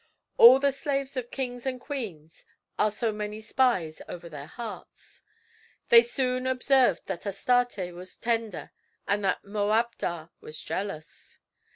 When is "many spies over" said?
3.11-4.29